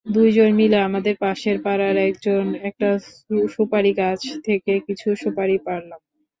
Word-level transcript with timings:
দুইজন 0.05 0.49
মিলে 0.55 0.77
আমাদের 0.87 1.15
পাশের 1.21 1.57
পাড়ার 1.63 1.95
একজনের 2.07 2.61
একটা 2.69 2.89
সুপারিগাছ 3.49 4.21
থেকে 4.45 4.73
কিছু 4.87 5.07
সুপারি 5.15 5.57
পাড়লাম। 5.65 6.01